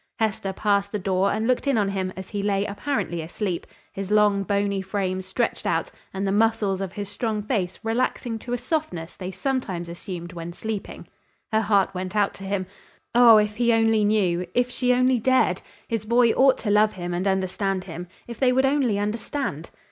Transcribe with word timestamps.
Hester 0.17 0.51
passed 0.51 0.91
the 0.91 0.97
door 0.97 1.31
and 1.31 1.45
looked 1.45 1.67
in 1.67 1.77
on 1.77 1.89
him, 1.89 2.11
as 2.17 2.31
he 2.31 2.41
lay 2.41 2.65
apparently 2.65 3.21
asleep, 3.21 3.67
his 3.93 4.09
long, 4.09 4.41
bony 4.41 4.81
frame 4.81 5.21
stretched 5.21 5.67
out 5.67 5.91
and 6.11 6.25
the 6.25 6.31
muscles 6.31 6.81
of 6.81 6.93
his 6.93 7.07
strong 7.07 7.43
face 7.43 7.79
relaxing 7.83 8.39
to 8.39 8.53
a 8.53 8.57
softness 8.57 9.15
they 9.15 9.29
sometimes 9.29 9.87
assumed 9.87 10.33
when 10.33 10.53
sleeping. 10.53 11.05
Her 11.51 11.61
heart 11.61 11.93
went 11.93 12.15
out 12.15 12.33
to 12.33 12.43
him. 12.43 12.65
Oh, 13.13 13.37
if 13.37 13.57
he 13.57 13.71
only 13.71 14.03
knew! 14.03 14.47
If 14.55 14.71
she 14.71 14.91
only 14.91 15.19
dared! 15.19 15.61
His 15.87 16.03
boy 16.03 16.29
ought 16.31 16.57
to 16.59 16.71
love 16.71 16.93
him, 16.93 17.13
and 17.13 17.27
understand 17.27 17.83
him. 17.83 18.07
If 18.25 18.39
they 18.39 18.51
would 18.51 18.65
only 18.65 18.97
understand! 18.97 19.69